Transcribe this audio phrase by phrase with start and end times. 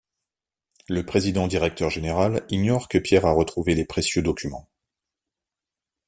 [0.89, 4.67] Le président-directeur-général ignore que Pierre a retrouvé les précieux documents.